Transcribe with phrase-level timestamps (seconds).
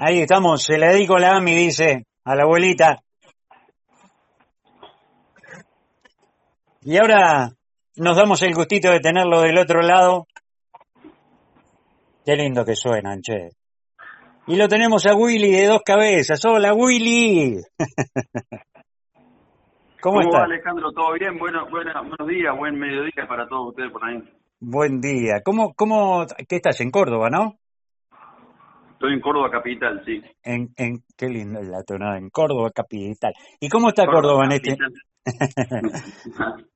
[0.00, 3.02] Ahí estamos, se le dedico la AMI, dice, a la abuelita.
[6.82, 7.50] Y ahora
[7.96, 10.28] nos damos el gustito de tenerlo del otro lado.
[12.24, 13.48] Qué lindo que suenan, che.
[14.46, 16.44] Y lo tenemos a Willy de dos cabezas.
[16.44, 17.56] Hola, Willy.
[20.00, 20.92] ¿Cómo, ¿Cómo va, Alejandro?
[20.92, 21.36] ¿Todo bien?
[21.40, 24.22] Bueno, buenos días, buen mediodía para todos ustedes por ahí.
[24.60, 25.42] Buen día.
[25.44, 26.80] ¿Cómo, cómo, qué estás?
[26.82, 27.58] En Córdoba, ¿no?
[28.98, 30.20] Estoy en Córdoba capital, sí.
[30.42, 33.32] En, en qué lindo la tonada, en Córdoba capital.
[33.60, 34.76] ¿Y cómo está Córdoba, en este?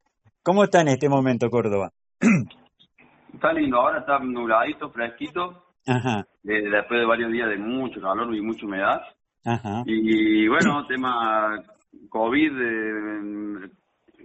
[0.45, 1.91] ¿Cómo está en este momento Córdoba?
[3.35, 5.65] está lindo, ahora está nubladito, fresquito.
[5.85, 6.25] Ajá.
[6.45, 9.01] después de varios días de mucho calor y mucha humedad.
[9.45, 9.83] Ajá.
[9.85, 11.61] Y, bueno, tema
[12.09, 13.69] COVID, eh,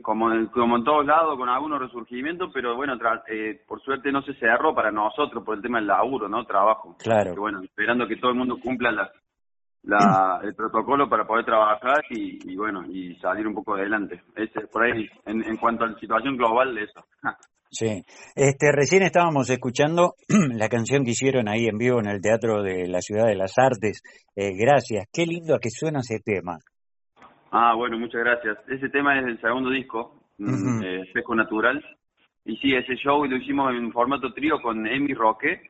[0.01, 2.93] como, como en todos lados, con algunos resurgimientos, pero bueno,
[3.27, 6.45] eh, por suerte no se cerró para nosotros por el tema del laburo, ¿no?
[6.45, 6.95] Trabajo.
[6.99, 7.35] Claro.
[7.35, 9.11] bueno, esperando que todo el mundo cumpla la,
[9.83, 14.21] la, el protocolo para poder trabajar y, bueno, y salir un poco adelante.
[14.35, 17.05] Ese, por ahí, en, en cuanto a la situación global, de eso.
[17.69, 18.01] Sí,
[18.35, 20.15] este, recién estábamos escuchando
[20.55, 23.57] la canción que hicieron ahí en vivo en el Teatro de la Ciudad de las
[23.57, 24.01] Artes.
[24.35, 26.59] Eh, gracias, qué lindo a que suena ese tema.
[27.51, 28.57] Ah, bueno, muchas gracias.
[28.67, 31.83] Ese tema es del segundo disco, uh Espejo Natural.
[32.45, 35.61] Y sí, ese show lo hicimos en formato trío con Emi Roque,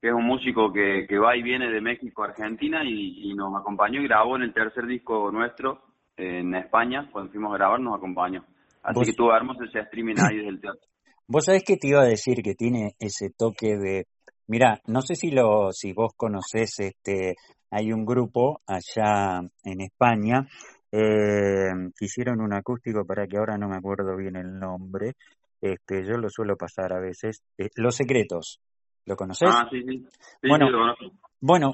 [0.00, 3.54] que es un músico que, que va y viene de México a Argentina y, nos
[3.60, 5.82] acompañó y grabó en el tercer disco nuestro
[6.16, 7.08] en España.
[7.12, 8.44] Cuando fuimos a grabar nos acompañó.
[8.82, 10.80] Así que tuvo hermoso ese streaming ahí desde el teatro.
[11.28, 14.06] Vos sabés que te iba a decir que tiene ese toque de,
[14.48, 17.36] mira, no sé si lo, si vos conocés, este,
[17.70, 20.46] hay un grupo allá en España
[20.92, 25.14] eh, que hicieron un acústico para que ahora no me acuerdo bien el nombre,
[25.60, 28.60] este, yo lo suelo pasar a veces, eh, Los Secretos,
[29.06, 29.48] ¿lo conocés?
[29.50, 30.06] Ah, sí, sí,
[30.46, 31.04] bueno, lo conozco.
[31.40, 31.72] Bueno,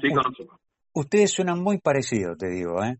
[0.93, 2.97] ustedes suenan muy parecidos, te digo, ¿eh?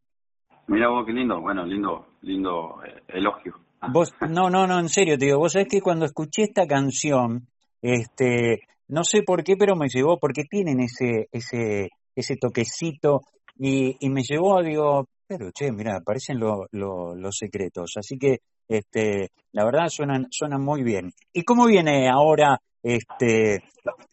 [0.67, 3.55] Mira vos qué lindo, bueno, lindo, lindo eh, elogio.
[3.91, 7.47] Vos, no, no, no, en serio, te digo, vos sabés que cuando escuché esta canción,
[7.81, 13.21] este, no sé por qué, pero me llevó, porque tienen ese, ese, ese toquecito,
[13.57, 19.63] y, y me llevó, digo, pero che, mira, aparecen los secretos, así que, este, la
[19.63, 21.11] verdad suenan, suenan muy bien.
[21.31, 23.59] ¿Y cómo viene ahora, este,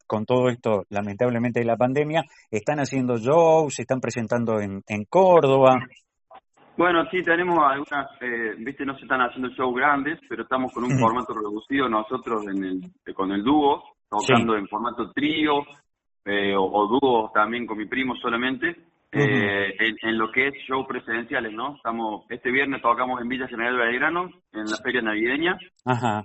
[0.06, 5.04] con todo esto, lamentablemente de la pandemia, están haciendo shows, se están presentando en, en
[5.06, 5.78] Córdoba?
[6.76, 10.84] Bueno, sí, tenemos algunas, eh, viste, no se están haciendo shows grandes, pero estamos con
[10.84, 15.62] un formato reducido nosotros en el, con el dúo, tocando en formato trío
[16.26, 18.76] eh, o, dúo también con mi primo solamente,
[19.18, 21.76] eh, en, lo que es shows presidenciales, ¿no?
[21.76, 25.56] Estamos, este viernes tocamos en Villa General Belgrano, en la feria navideña.
[25.84, 26.24] Ajá.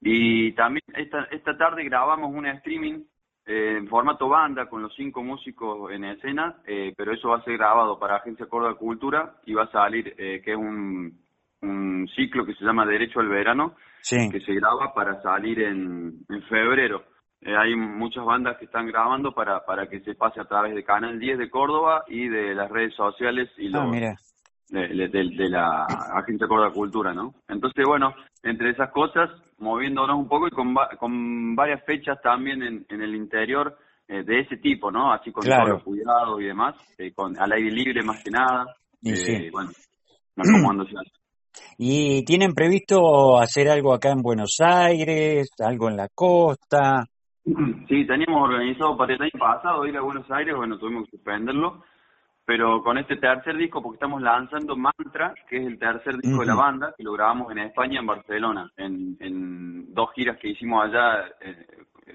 [0.00, 3.02] Y también esta, esta tarde grabamos un streaming
[3.46, 7.56] en formato banda con los cinco músicos en escena, eh, pero eso va a ser
[7.56, 11.18] grabado para Agencia Córdoba Cultura y va a salir, eh, que es un,
[11.62, 13.74] un ciclo que se llama Derecho al Verano,
[14.08, 17.04] que se graba para salir en, en febrero.
[17.40, 20.84] Eh, hay muchas bandas que están grabando para, para que se pase a través de
[20.84, 23.96] Canal 10 de Córdoba y de las redes sociales y ah, los,
[24.68, 27.34] De, de, la Agencia Córdoba Cultura, ¿no?
[27.48, 28.12] Entonces, bueno,
[28.42, 33.14] entre esas cosas, moviéndonos un poco y con, con varias fechas también en, en el
[33.14, 33.76] interior
[34.08, 35.12] eh, de ese tipo, ¿no?
[35.12, 38.64] Así con todo cuidado y demás, eh, con al aire libre más que nada.
[39.02, 39.70] Y eh, Bueno,
[41.76, 47.04] ¿Y tienen previsto hacer algo acá en Buenos Aires, algo en la costa?
[47.88, 51.82] Sí, teníamos organizado para el año pasado ir a Buenos Aires, bueno, tuvimos que suspenderlo,
[52.44, 56.46] pero con este tercer disco, porque estamos lanzando Mantra, que es el tercer disco de
[56.46, 60.84] la banda, que lo grabamos en España, en Barcelona, en, en dos giras que hicimos
[60.84, 61.26] allá.
[61.40, 61.66] Eh,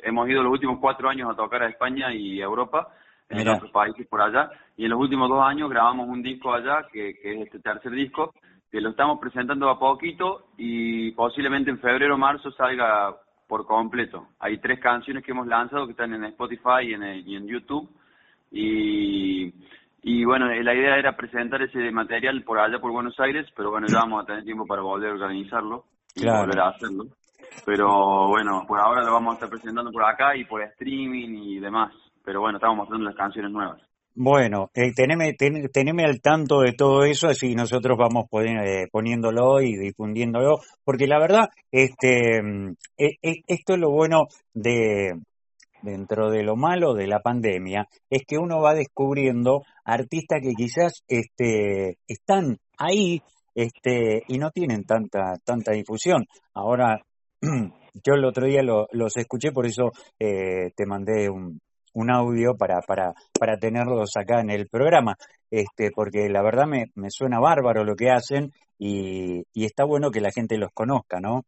[0.03, 2.88] hemos ido los últimos cuatro años a tocar a España y Europa,
[3.29, 6.88] en otros países por allá, y en los últimos dos años grabamos un disco allá,
[6.91, 8.33] que, que es este tercer disco,
[8.72, 13.16] que lo estamos presentando a poquito y posiblemente en febrero o marzo salga
[13.47, 14.28] por completo.
[14.40, 17.90] Hay tres canciones que hemos lanzado que están en Spotify y en, y en YouTube.
[18.51, 19.53] Y
[20.05, 23.87] y bueno, la idea era presentar ese material por allá por Buenos Aires, pero bueno,
[23.87, 27.05] ya vamos a tener tiempo para volver a organizarlo y volver a hacerlo.
[27.66, 31.59] Pero bueno, por ahora lo vamos a estar presentando por acá y por streaming y
[31.59, 31.93] demás.
[32.25, 33.81] Pero bueno, estamos mostrando las canciones nuevas.
[34.15, 39.75] Bueno, eh, teneme, teneme al tanto de todo eso, así nosotros vamos eh, poniéndolo y
[39.75, 45.13] difundiéndolo, porque la verdad, este, mm, e, e, esto es lo bueno de,
[45.83, 51.03] dentro de lo malo de la pandemia es que uno va descubriendo artistas que quizás
[51.07, 53.21] este, están ahí
[53.55, 56.25] este, y no tienen tanta, tanta difusión.
[56.53, 56.99] Ahora,
[57.41, 61.59] yo el otro día los escuché, por eso eh, te mandé un,
[61.93, 65.16] un audio para, para, para tenerlos acá en el programa,
[65.49, 70.11] este, porque la verdad me, me suena bárbaro lo que hacen y, y está bueno
[70.11, 71.41] que la gente los conozca, ¿no?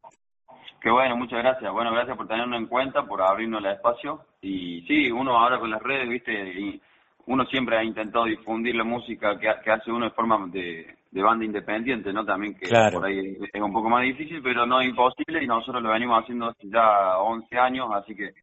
[0.82, 1.74] Qué bueno, muchas gracias.
[1.74, 4.22] Bueno, gracias por tenernos en cuenta, por abrirnos el espacio.
[4.42, 6.80] Y sí, uno ahora con las redes, viste, y
[7.26, 11.24] uno siempre ha intentado difundir la música que, que hace uno de forma de, de
[11.24, 12.26] banda independiente, ¿no?
[12.26, 15.90] También que por ahí es un poco más difícil, pero no imposible y nosotros lo
[15.90, 18.34] venimos haciendo hace ya 11 años, así que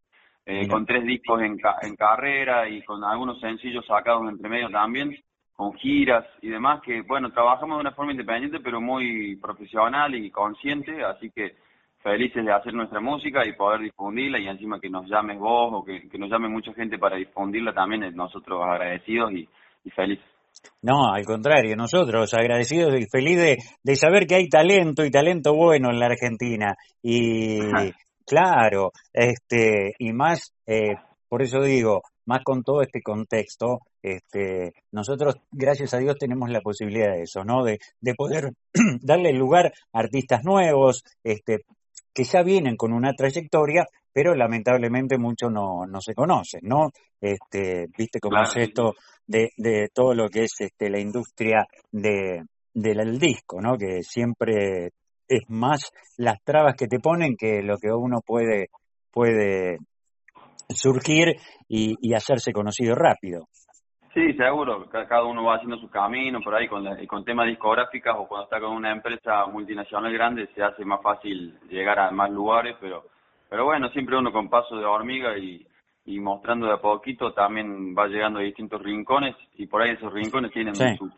[0.44, 5.16] eh, con tres discos en, en carrera y con algunos sencillos sacados entre medio también,
[5.54, 10.30] con giras y demás, que bueno, trabajamos de una forma independiente pero muy profesional y
[10.30, 11.54] consciente, así que
[12.02, 15.84] felices de hacer nuestra música y poder difundirla y encima que nos llames vos o
[15.84, 19.48] que, nos llame mucha gente para difundirla también, nosotros agradecidos y,
[19.94, 20.24] felices.
[20.82, 25.90] No, al contrario, nosotros agradecidos y felices de, saber que hay talento y talento bueno
[25.90, 26.74] en la Argentina.
[27.02, 27.58] Y
[28.26, 30.94] claro, este, y más, eh,
[31.28, 36.60] por eso digo, más con todo este contexto, este, nosotros, gracias a Dios, tenemos la
[36.60, 37.64] posibilidad de eso, ¿no?
[37.64, 38.52] De, de poder
[39.00, 41.60] darle lugar a artistas nuevos, este,
[42.12, 46.90] que ya vienen con una trayectoria, pero lamentablemente muchos no, no se conocen, ¿no?
[47.20, 48.94] Este, viste cómo es esto
[49.26, 53.76] de, de todo lo que es este, la industria de, del disco, ¿no?
[53.76, 54.90] Que siempre
[55.36, 58.68] es más las trabas que te ponen que lo que uno puede,
[59.12, 59.78] puede
[60.68, 61.36] surgir
[61.68, 63.46] y, y hacerse conocido rápido.
[64.14, 64.88] Sí, seguro.
[64.90, 68.60] Cada uno va haciendo su camino por ahí con, con temas discográficas o cuando está
[68.60, 73.04] con una empresa multinacional grande se hace más fácil llegar a más lugares, pero
[73.48, 75.66] pero bueno, siempre uno con paso de hormiga y,
[76.06, 80.10] y mostrando de a poquito también va llegando a distintos rincones y por ahí esos
[80.10, 81.10] rincones tienen su,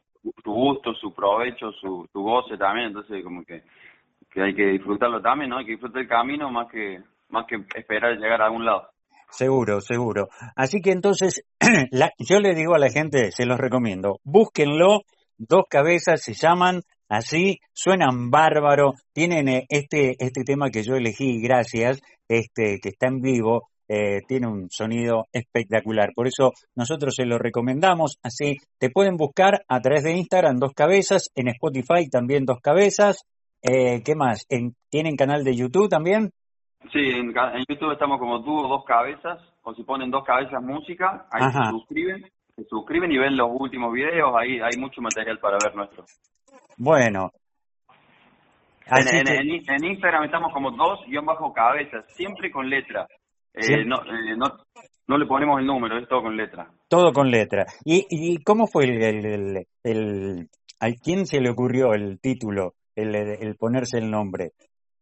[0.42, 3.62] su, gusto, su provecho, su, su goce también, entonces como que,
[4.34, 5.58] que hay que disfrutarlo también, ¿no?
[5.58, 7.00] Hay que disfrutar el camino más que
[7.30, 8.88] más que esperar llegar a algún lado.
[9.30, 10.28] Seguro, seguro.
[10.54, 11.44] Así que entonces,
[12.18, 15.02] yo le digo a la gente, se los recomiendo, búsquenlo,
[15.38, 21.40] dos cabezas se llaman así, suenan bárbaro, tienen eh, este, este tema que yo elegí,
[21.40, 26.12] gracias, este, que está en vivo, eh, tiene un sonido espectacular.
[26.14, 28.18] Por eso nosotros se lo recomendamos.
[28.22, 33.24] Así te pueden buscar a través de Instagram dos cabezas, en Spotify también dos cabezas.
[33.66, 34.44] Eh, ¿Qué más?
[34.50, 36.30] ¿En, ¿Tienen canal de YouTube también?
[36.92, 37.32] Sí, en,
[37.66, 42.22] YouTube estamos como dúo Dos Cabezas, o si ponen Dos Cabezas Música, ahí se suscriben,
[42.54, 46.04] se suscriben y ven los últimos videos, ahí hay mucho material para ver nuestro.
[46.76, 47.30] Bueno.
[48.86, 53.06] En, en, Instagram estamos como dos guion bajo cabezas, siempre con letra.
[53.54, 54.44] Eh, no, eh, no,
[55.06, 56.68] no le ponemos el número, es todo con letra.
[56.88, 57.64] Todo con letra.
[57.82, 60.48] ¿Y, y cómo fue el, el, el,
[60.80, 64.50] a quién se le ocurrió el título, el, el ponerse el nombre?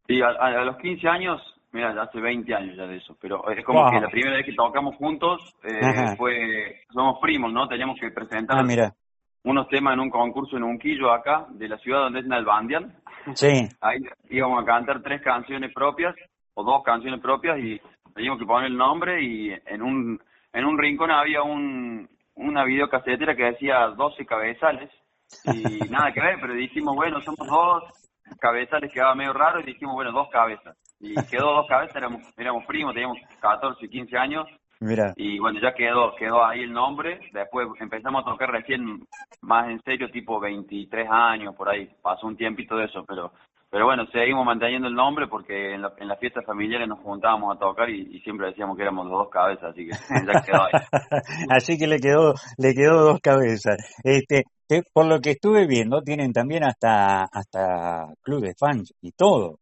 [0.06, 1.40] Sí, a, a, los 15 años
[1.72, 4.52] Mira, hace 20 años ya de eso, pero es como que la primera vez que
[4.52, 7.66] tocamos juntos eh, fue, somos primos, ¿no?
[7.66, 8.92] Teníamos que presentar ah,
[9.44, 12.94] unos temas en un concurso en Unquillo acá, de la ciudad donde es Nalbandian.
[13.34, 13.66] Sí.
[13.80, 16.14] Ahí íbamos a cantar tres canciones propias,
[16.52, 17.80] o dos canciones propias, y
[18.14, 20.20] teníamos que poner el nombre, y en un,
[20.52, 24.90] en un rincón había un, una videocasetera que decía 12 cabezales,
[25.44, 27.84] y nada que ver, pero dijimos, bueno, somos dos
[28.40, 32.64] cabezales, quedaba medio raro, y dijimos, bueno, dos cabezas y quedó dos cabezas, éramos, éramos
[32.64, 34.46] primos, teníamos 14, 15 años.
[34.78, 35.12] Mira.
[35.16, 37.20] Y bueno, ya quedó, quedó ahí el nombre.
[37.32, 39.04] Después empezamos a tocar recién
[39.40, 41.90] más en serio, tipo 23 años, por ahí.
[42.00, 43.32] Pasó un tiempito de eso, pero
[43.72, 47.56] pero bueno, seguimos manteniendo el nombre porque en, la, en las fiestas familiares nos juntábamos
[47.56, 49.92] a tocar y, siempre decíamos que éramos dos cabezas, así que
[50.26, 50.72] ya quedó ahí.
[51.48, 53.78] así que le quedó, le quedó dos cabezas.
[54.04, 54.44] Este,
[54.92, 59.58] por lo que estuve viendo, tienen también hasta, hasta club de fans y todo.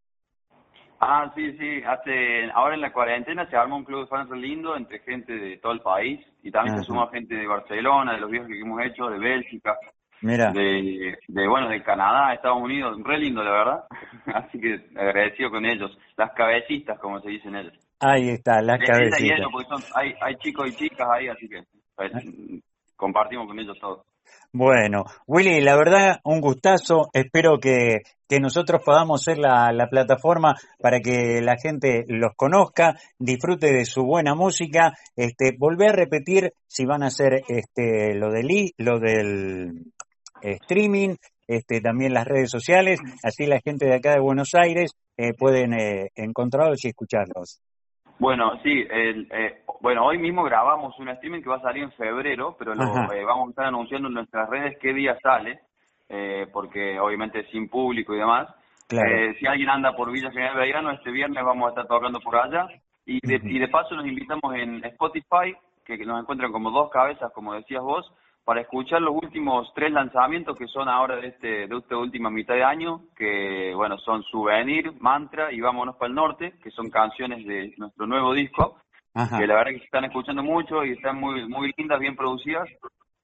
[1.01, 1.83] Ah, sí, sí.
[1.87, 5.57] Hace, ahora en la cuarentena se arma un club de fans lindo entre gente de
[5.57, 8.83] todo el país y también se suma gente de Barcelona, de los viajes que hemos
[8.85, 9.77] hecho, de Bélgica,
[10.23, 10.53] Mira.
[10.53, 13.85] De, de, bueno, de Canadá, Estados Unidos, re lindo, la verdad.
[14.27, 15.97] Así que agradecido con ellos.
[16.17, 17.73] Las cabecitas, como se dicen ellos.
[18.01, 19.49] Ahí está, las cabecitas.
[19.95, 21.63] hay, hay chicos y chicas ahí, así que
[21.95, 22.11] pues,
[23.01, 24.05] compartimos con ellos todo.
[24.53, 27.09] Bueno, Willy, la verdad, un gustazo.
[27.13, 32.95] Espero que, que nosotros podamos ser la, la, plataforma para que la gente los conozca,
[33.19, 34.93] disfrute de su buena música.
[35.17, 39.93] Este, volver a repetir si van a hacer este, lo del, lo del
[40.43, 41.17] streaming,
[41.47, 45.75] este, también las redes sociales, así la gente de acá de Buenos Aires eh, pueden
[45.75, 47.61] eh, encontrarlos y escucharlos.
[48.19, 51.93] Bueno, sí, el, eh, bueno, hoy mismo grabamos un streaming que va a salir en
[51.93, 55.61] febrero, pero lo eh, vamos a estar anunciando en nuestras redes qué día sale,
[56.09, 58.49] eh, porque obviamente sin público y demás.
[58.91, 62.37] Eh, si alguien anda por Villa General Belgrano, este viernes vamos a estar tocando por
[62.37, 62.67] allá.
[63.07, 67.33] Y de, y de paso nos invitamos en Spotify, que nos encuentran como dos cabezas,
[67.33, 68.13] como decías vos,
[68.45, 72.55] para escuchar los últimos tres lanzamientos que son ahora de este de esta última mitad
[72.55, 77.47] de año, que bueno, son Souvenir, Mantra y Vámonos para el Norte, que son canciones
[77.47, 78.77] de nuestro nuevo disco,
[79.13, 82.69] que la verdad que se están escuchando mucho y están muy muy lindas, bien producidas.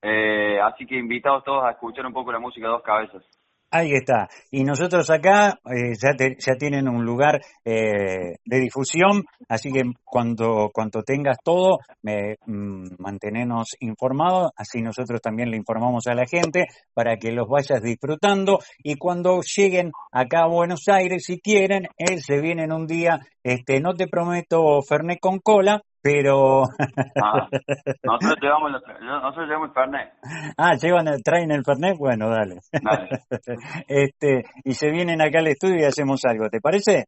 [0.02, 3.22] Eh, así que invitados todos a escuchar un poco la música Dos Cabezas.
[3.70, 4.28] Ahí está.
[4.50, 10.70] Y nosotros acá eh, ya, ya, tienen un lugar eh, de difusión, así que cuando,
[10.72, 16.66] cuando tengas todo, me, mm, mantenernos informados, así nosotros también le informamos a la gente
[16.94, 22.18] para que los vayas disfrutando y cuando lleguen acá a Buenos Aires, si quieren, eh,
[22.18, 26.62] se vienen un día, este, no te prometo Fernet con cola, pero...
[27.22, 27.48] Ah,
[28.02, 30.12] nosotros llevamos, nosotros llevamos el Fernet.
[30.56, 32.60] Ah, llevan, traen el Fernet, bueno, dale.
[33.88, 37.04] este, y se vienen acá al estudio y hacemos algo, ¿te parece?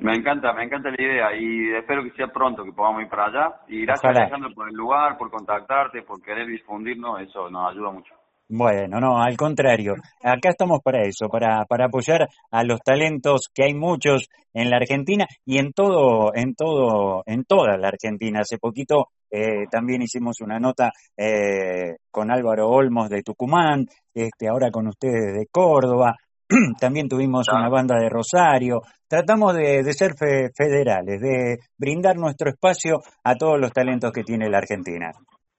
[0.00, 3.26] Me encanta, me encanta la idea y espero que sea pronto que podamos ir para
[3.26, 3.54] allá.
[3.68, 8.14] Y gracias Alejandro por el lugar, por contactarte, por querer difundirnos, eso nos ayuda mucho.
[8.54, 9.94] Bueno, no, al contrario.
[10.22, 14.76] Acá estamos para eso, para, para apoyar a los talentos que hay muchos en la
[14.76, 18.40] Argentina y en todo, en todo, en toda la Argentina.
[18.40, 24.70] Hace poquito eh, también hicimos una nota eh, con Álvaro Olmos de Tucumán, este, ahora
[24.70, 26.16] con ustedes de Córdoba.
[26.78, 28.82] también tuvimos una banda de Rosario.
[29.08, 34.50] Tratamos de, de ser federales, de brindar nuestro espacio a todos los talentos que tiene
[34.50, 35.10] la Argentina.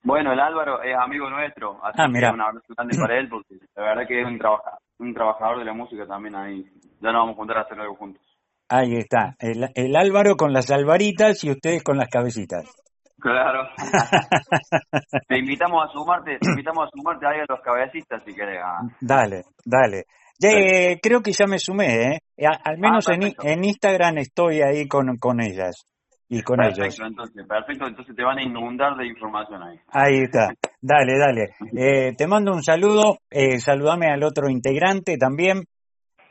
[0.03, 3.55] Bueno, el Álvaro es amigo nuestro, así ah, que un abrazo grande para él, porque
[3.73, 4.37] la verdad que es un,
[4.99, 6.65] un trabajador de la música también ahí.
[6.99, 8.21] Ya nos vamos a juntar a hacer algo juntos.
[8.67, 12.65] Ahí está, el, el Álvaro con las alvaritas y ustedes con las cabecitas.
[13.17, 13.69] Claro.
[15.29, 18.59] te invitamos a sumarte, te invitamos a sumarte ahí a los cabecitas si querés.
[18.61, 18.81] Ah.
[18.99, 20.03] Dale, dale.
[21.01, 22.45] creo que ya me sumé, ¿eh?
[22.65, 25.85] Al menos ah, en, en Instagram estoy ahí con, con ellas
[26.33, 29.79] y con perfecto, Entonces, perfecto, entonces te van a inundar de información ahí.
[29.89, 30.49] Ahí está.
[30.81, 31.49] Dale, dale.
[31.77, 33.17] Eh, te mando un saludo.
[33.29, 35.63] Eh, saludame al otro integrante también.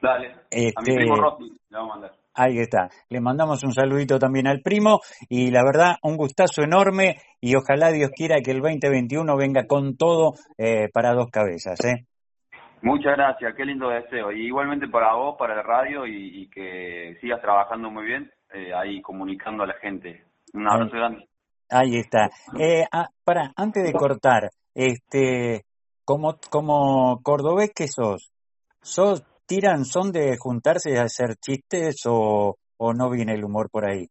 [0.00, 0.32] Dale.
[0.32, 2.12] a mi este, primo Rossi le vamos a mandar.
[2.34, 2.88] Ahí está.
[3.10, 7.92] Le mandamos un saludito también al primo y la verdad un gustazo enorme y ojalá
[7.92, 11.78] Dios quiera que el 2021 venga con todo eh, para dos cabezas.
[11.84, 12.06] ¿eh?
[12.80, 14.32] Muchas gracias, qué lindo deseo.
[14.32, 19.00] Y igualmente para vos, para el radio y que sigas trabajando muy bien eh, ahí
[19.00, 20.24] comunicando a la gente.
[20.54, 21.28] Un abrazo grande.
[21.70, 22.28] Ahí está.
[22.58, 25.62] Eh, ah, para, antes de cortar, este,
[26.04, 28.30] como, como cordobés que sos,
[28.82, 33.88] ¿sos, tiran, son de juntarse a hacer chistes o, o no viene el humor por
[33.88, 34.06] ahí?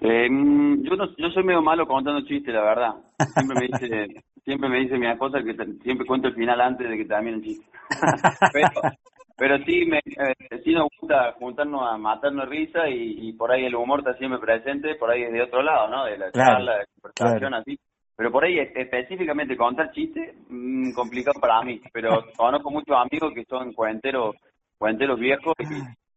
[0.00, 2.94] Eh, mm, yo no, yo soy medio malo contando chistes, la verdad.
[3.34, 6.96] Siempre me dice, siempre me dice mi esposa que siempre cuento el final antes de
[6.96, 7.66] que termine el chiste.
[8.52, 8.68] Pero,
[9.36, 13.74] pero sí, me, eh, sí nos gusta juntarnos a matarnos risa y, por ahí el
[13.74, 16.04] humor está siempre presente, por ahí es de otro lado, ¿no?
[16.04, 17.78] De la charla, de la conversación, así.
[18.16, 21.80] Pero por ahí específicamente contar chistes, mm, complicado para mí.
[21.92, 24.36] Pero conozco muchos amigos que son cuenteros,
[24.78, 25.64] cuenteros viejos y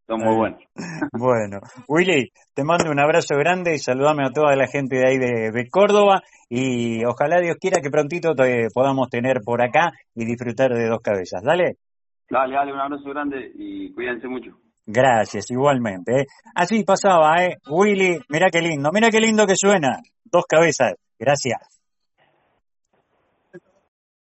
[0.05, 0.61] son muy buenos.
[1.11, 5.17] Bueno, Willy, te mando un abrazo grande y saludame a toda la gente de ahí
[5.17, 10.25] de, de Córdoba y ojalá Dios quiera que prontito te podamos tener por acá y
[10.25, 11.41] disfrutar de dos cabezas.
[11.43, 11.77] Dale.
[12.29, 14.51] Dale, dale, un abrazo grande y cuídense mucho.
[14.85, 16.21] Gracias, igualmente.
[16.21, 16.25] ¿eh?
[16.55, 17.57] Así pasaba, ¿eh?
[17.69, 19.99] Willy, mira qué lindo, mira qué lindo que suena.
[20.23, 20.93] Dos cabezas.
[21.19, 21.76] Gracias.